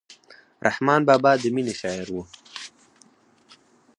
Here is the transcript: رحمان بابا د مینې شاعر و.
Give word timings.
رحمان 0.67 1.01
بابا 1.07 1.31
د 1.41 1.43
مینې 1.55 1.73
شاعر 1.81 2.07
و. 2.13 2.17